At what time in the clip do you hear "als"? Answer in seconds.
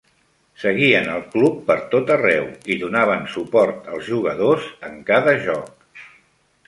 3.97-4.09